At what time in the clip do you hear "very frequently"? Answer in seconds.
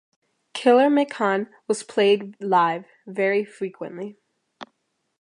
3.05-4.17